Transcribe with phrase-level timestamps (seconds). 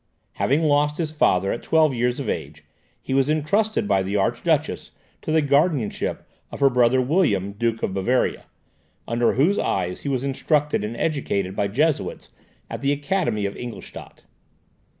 [0.31, 2.63] Having lost his father at twelve years of age,
[3.03, 4.89] he was intrusted by the archduchess
[5.21, 8.45] to the guardianship of her brother William, Duke of Bavaria,
[9.07, 12.29] under whose eyes he was instructed and educated by Jesuits
[12.67, 14.23] at the Academy of Ingolstadt.